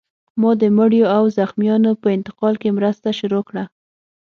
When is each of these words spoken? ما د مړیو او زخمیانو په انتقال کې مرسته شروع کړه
ما 0.41 0.51
د 0.61 0.63
مړیو 0.77 1.05
او 1.17 1.23
زخمیانو 1.37 1.91
په 2.01 2.07
انتقال 2.17 2.53
کې 2.61 2.69
مرسته 2.77 3.09
شروع 3.19 3.43
کړه 3.49 3.63